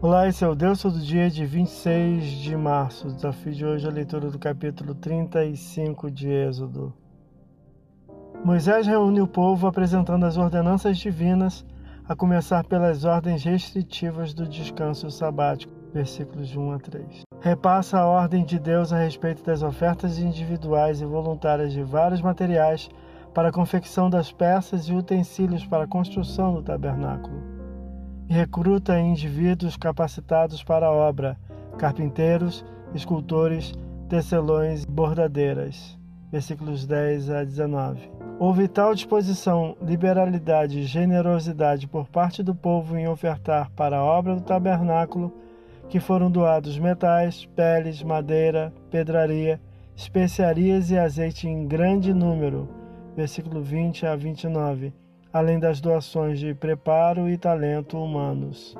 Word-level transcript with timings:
Olá, 0.00 0.28
esse 0.28 0.44
é 0.44 0.48
o 0.48 0.54
Deus 0.54 0.80
Todo 0.80 1.00
Dia 1.00 1.28
de 1.28 1.44
26 1.44 2.22
de 2.22 2.56
março. 2.56 3.08
O 3.08 3.12
desafio 3.12 3.52
de 3.52 3.66
hoje 3.66 3.84
é 3.84 3.90
a 3.90 3.92
leitura 3.92 4.30
do 4.30 4.38
capítulo 4.38 4.94
35 4.94 6.08
de 6.08 6.30
Êxodo. 6.30 6.94
Moisés 8.44 8.86
reúne 8.86 9.20
o 9.20 9.26
povo 9.26 9.66
apresentando 9.66 10.24
as 10.24 10.36
ordenanças 10.36 10.98
divinas, 10.98 11.66
a 12.08 12.14
começar 12.14 12.62
pelas 12.62 13.04
ordens 13.04 13.42
restritivas 13.42 14.32
do 14.32 14.46
descanso 14.46 15.10
sabático, 15.10 15.72
versículos 15.92 16.46
de 16.46 16.56
1 16.56 16.70
a 16.70 16.78
3. 16.78 17.22
Repassa 17.40 17.98
a 17.98 18.06
ordem 18.06 18.44
de 18.44 18.60
Deus 18.60 18.92
a 18.92 18.98
respeito 18.98 19.42
das 19.42 19.64
ofertas 19.64 20.20
individuais 20.20 21.00
e 21.00 21.04
voluntárias 21.04 21.72
de 21.72 21.82
vários 21.82 22.22
materiais 22.22 22.88
para 23.34 23.48
a 23.48 23.52
confecção 23.52 24.08
das 24.08 24.30
peças 24.30 24.84
e 24.84 24.94
utensílios 24.94 25.66
para 25.66 25.82
a 25.82 25.88
construção 25.88 26.54
do 26.54 26.62
tabernáculo 26.62 27.57
e 28.28 28.34
recruta 28.34 29.00
indivíduos 29.00 29.76
capacitados 29.76 30.62
para 30.62 30.86
a 30.86 30.92
obra, 30.92 31.36
carpinteiros, 31.78 32.64
escultores, 32.94 33.72
tecelões 34.08 34.82
e 34.82 34.86
bordadeiras. 34.86 35.98
Versículos 36.30 36.86
10 36.86 37.30
a 37.30 37.44
19. 37.44 38.10
Houve 38.38 38.68
tal 38.68 38.94
disposição, 38.94 39.76
liberalidade 39.80 40.80
e 40.80 40.84
generosidade 40.84 41.88
por 41.88 42.06
parte 42.06 42.42
do 42.42 42.54
povo 42.54 42.96
em 42.96 43.08
ofertar 43.08 43.70
para 43.70 43.96
a 43.96 44.04
obra 44.04 44.34
do 44.34 44.42
tabernáculo 44.42 45.32
que 45.88 45.98
foram 45.98 46.30
doados 46.30 46.78
metais, 46.78 47.46
peles, 47.56 48.02
madeira, 48.02 48.72
pedraria, 48.90 49.58
especiarias 49.96 50.90
e 50.90 50.98
azeite 50.98 51.48
em 51.48 51.66
grande 51.66 52.12
número. 52.12 52.68
Versículo 53.16 53.62
20 53.62 54.06
a 54.06 54.14
29 54.14 54.92
além 55.32 55.58
das 55.58 55.80
doações 55.80 56.38
de 56.38 56.54
preparo 56.54 57.28
e 57.28 57.36
talento 57.36 58.02
humanos. 58.02 58.76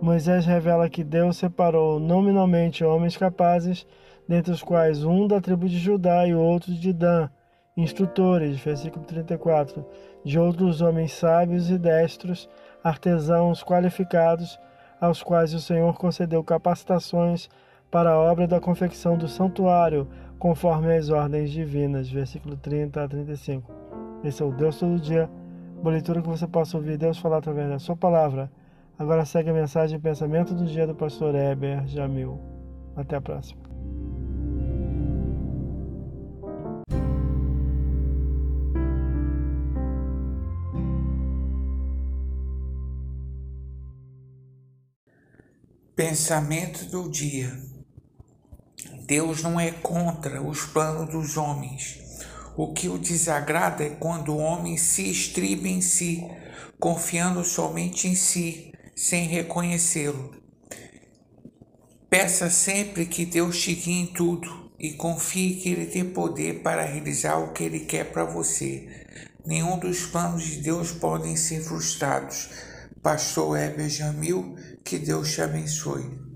Moisés 0.00 0.46
revela 0.46 0.88
que 0.88 1.02
Deus 1.02 1.36
separou 1.36 1.98
nominalmente 1.98 2.84
homens 2.84 3.16
capazes, 3.16 3.86
dentre 4.26 4.52
os 4.52 4.62
quais 4.62 5.04
um 5.04 5.26
da 5.26 5.40
tribo 5.40 5.68
de 5.68 5.78
Judá 5.78 6.26
e 6.26 6.34
outro 6.34 6.72
de 6.72 6.92
Dan, 6.92 7.28
instrutores, 7.76 8.58
versículo 8.58 9.04
34, 9.04 9.84
de 10.24 10.38
outros 10.38 10.80
homens 10.80 11.12
sábios 11.12 11.70
e 11.70 11.78
destros, 11.78 12.48
artesãos 12.82 13.62
qualificados, 13.62 14.58
aos 15.00 15.22
quais 15.22 15.54
o 15.54 15.60
Senhor 15.60 15.96
concedeu 15.96 16.42
capacitações 16.42 17.48
para 17.90 18.10
a 18.10 18.18
obra 18.18 18.46
da 18.46 18.60
confecção 18.60 19.16
do 19.16 19.28
santuário, 19.28 20.08
conforme 20.38 20.94
as 20.96 21.08
ordens 21.08 21.50
divinas. 21.50 22.08
Versículo 22.08 22.56
30 22.56 23.02
a 23.02 23.08
35. 23.08 23.72
Esse 24.24 24.42
é 24.42 24.46
o 24.46 24.52
Deus 24.52 24.78
todo 24.78 25.00
dia 25.00 25.30
Boa 25.80 25.92
leitura 25.92 26.20
que 26.20 26.28
você 26.28 26.44
possa 26.44 26.76
ouvir 26.76 26.98
Deus 26.98 27.18
falar 27.18 27.38
através 27.38 27.68
da 27.68 27.78
sua 27.78 27.96
palavra. 27.96 28.50
Agora 28.98 29.24
segue 29.24 29.50
a 29.50 29.52
mensagem 29.52 29.96
e 29.96 30.00
pensamento 30.00 30.52
do 30.52 30.66
dia 30.66 30.88
do 30.88 30.94
pastor 30.94 31.36
Heber 31.36 31.86
Jamil. 31.86 32.40
Até 32.96 33.14
a 33.14 33.20
próxima. 33.20 33.62
Pensamento 45.94 46.90
do 46.90 47.08
dia. 47.08 47.52
Deus 49.06 49.44
não 49.44 49.60
é 49.60 49.70
contra 49.70 50.42
os 50.42 50.66
planos 50.66 51.08
dos 51.08 51.36
homens 51.36 52.07
o 52.58 52.72
que 52.72 52.88
o 52.88 52.98
desagrada 52.98 53.84
é 53.84 53.90
quando 53.90 54.34
o 54.34 54.38
homem 54.38 54.76
se 54.76 55.08
estriba 55.08 55.68
em 55.68 55.80
si, 55.80 56.28
confiando 56.76 57.44
somente 57.44 58.08
em 58.08 58.16
si, 58.16 58.72
sem 58.96 59.28
reconhecê-lo. 59.28 60.32
Peça 62.10 62.50
sempre 62.50 63.06
que 63.06 63.24
Deus 63.24 63.62
te 63.62 63.76
guie 63.76 64.00
em 64.00 64.06
tudo 64.08 64.72
e 64.76 64.94
confie 64.94 65.54
que 65.54 65.68
Ele 65.68 65.86
tem 65.86 66.04
poder 66.04 66.60
para 66.60 66.82
realizar 66.84 67.38
o 67.38 67.52
que 67.52 67.62
Ele 67.62 67.80
quer 67.80 68.10
para 68.10 68.24
você. 68.24 69.06
Nenhum 69.46 69.78
dos 69.78 70.06
planos 70.06 70.42
de 70.42 70.56
Deus 70.56 70.90
podem 70.90 71.36
ser 71.36 71.62
frustrados. 71.62 72.50
Pastor 73.00 73.56
Heber 73.56 73.88
Jamil, 73.88 74.56
que 74.84 74.98
Deus 74.98 75.32
te 75.32 75.42
abençoe. 75.42 76.27